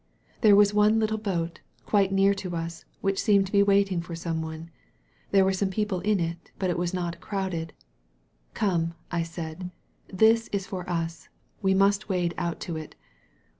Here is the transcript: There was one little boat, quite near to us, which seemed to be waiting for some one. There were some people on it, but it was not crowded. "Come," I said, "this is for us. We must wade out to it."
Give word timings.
There 0.41 0.55
was 0.55 0.73
one 0.73 0.97
little 0.97 1.19
boat, 1.19 1.59
quite 1.85 2.11
near 2.11 2.33
to 2.33 2.55
us, 2.55 2.85
which 3.01 3.21
seemed 3.21 3.45
to 3.45 3.51
be 3.51 3.61
waiting 3.61 4.01
for 4.01 4.15
some 4.15 4.41
one. 4.41 4.71
There 5.29 5.45
were 5.45 5.53
some 5.53 5.69
people 5.69 5.99
on 5.99 6.19
it, 6.19 6.49
but 6.57 6.71
it 6.71 6.77
was 6.79 6.91
not 6.91 7.21
crowded. 7.21 7.71
"Come," 8.55 8.95
I 9.11 9.21
said, 9.21 9.69
"this 10.07 10.47
is 10.47 10.65
for 10.65 10.89
us. 10.89 11.29
We 11.61 11.75
must 11.75 12.09
wade 12.09 12.33
out 12.39 12.59
to 12.61 12.77
it." 12.77 12.95